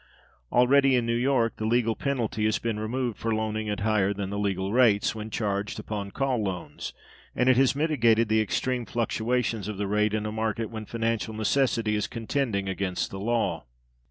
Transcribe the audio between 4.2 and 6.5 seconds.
the legal rates when charged upon call